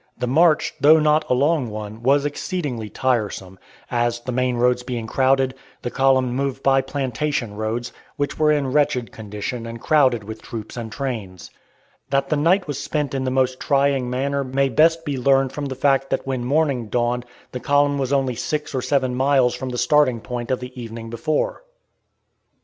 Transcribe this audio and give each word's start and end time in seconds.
The 0.17 0.25
march, 0.25 0.73
though 0.81 0.97
not 0.97 1.29
a 1.29 1.35
long 1.35 1.69
one, 1.69 2.01
was 2.01 2.25
exceedingly 2.25 2.89
tiresome, 2.89 3.59
as, 3.91 4.19
the 4.19 4.31
main 4.31 4.55
roads 4.57 4.81
being 4.81 5.05
crowded, 5.05 5.53
the 5.83 5.91
column 5.91 6.33
moved 6.33 6.63
by 6.63 6.81
plantation 6.81 7.53
roads, 7.55 7.93
which 8.15 8.39
were 8.39 8.51
in 8.51 8.71
wretched 8.73 9.11
condition 9.11 9.67
and 9.67 9.79
crowded 9.79 10.23
with 10.23 10.41
troops 10.41 10.75
and 10.75 10.91
trains. 10.91 11.51
That 12.09 12.29
the 12.29 12.35
night 12.35 12.65
was 12.67 12.81
spent 12.81 13.13
in 13.13 13.25
the 13.25 13.29
most 13.29 13.59
trying 13.59 14.09
manner 14.09 14.43
may 14.43 14.69
best 14.69 15.05
be 15.05 15.19
learned 15.19 15.51
from 15.51 15.65
the 15.67 15.75
fact 15.75 16.09
that 16.09 16.25
when 16.25 16.43
morning 16.43 16.87
dawned 16.87 17.27
the 17.51 17.59
column 17.59 17.99
was 17.99 18.11
only 18.11 18.33
six 18.33 18.73
or 18.73 18.81
seven 18.81 19.13
miles 19.13 19.53
from 19.53 19.69
the 19.69 19.77
starting 19.77 20.19
point 20.19 20.49
of 20.49 20.59
the 20.59 20.81
evening 20.81 21.11
before. 21.11 21.61